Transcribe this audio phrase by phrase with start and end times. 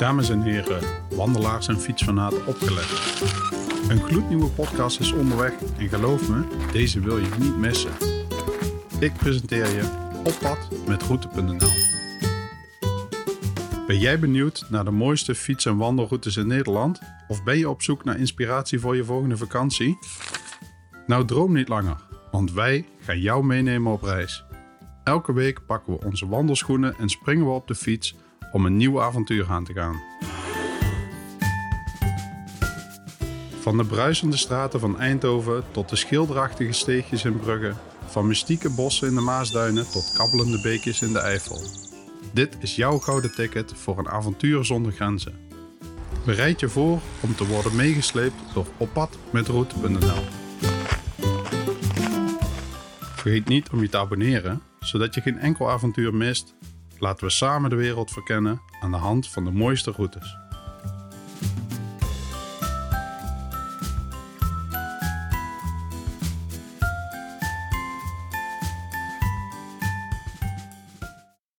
[0.00, 0.82] Dames en heren,
[1.14, 2.88] wandelaars en fietsfanaten opgelet.
[3.88, 7.90] Een gloednieuwe podcast is onderweg en geloof me, deze wil je niet missen.
[9.00, 9.82] Ik presenteer je
[10.24, 11.70] Op pad met Route.nl.
[13.86, 17.00] Ben jij benieuwd naar de mooiste fiets- en wandelroutes in Nederland?
[17.28, 19.98] Of ben je op zoek naar inspiratie voor je volgende vakantie?
[21.06, 21.96] Nou, droom niet langer,
[22.30, 24.44] want wij gaan jou meenemen op reis.
[25.04, 28.16] Elke week pakken we onze wandelschoenen en springen we op de fiets
[28.52, 30.02] om een nieuw avontuur aan te gaan.
[33.60, 37.74] Van de bruisende straten van Eindhoven tot de schilderachtige steegjes in Brugge,
[38.06, 41.60] van mystieke bossen in de Maasduinen tot kabbelende beekjes in de Eifel.
[42.32, 45.34] Dit is jouw gouden ticket voor een avontuur zonder grenzen.
[46.24, 50.24] Bereid je voor om te worden meegesleept door Op pad met Route.nl.
[53.00, 56.54] Vergeet niet om je te abonneren, zodat je geen enkel avontuur mist.
[57.00, 60.36] Laten we samen de wereld verkennen aan de hand van de mooiste routes.